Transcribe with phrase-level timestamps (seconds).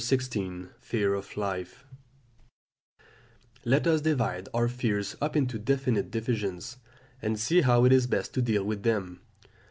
[0.01, 1.85] XVI FEAR OF LIFE
[3.63, 6.77] Let us divide our fears up into definite divisions,
[7.21, 9.21] and see how it is best to deal with them.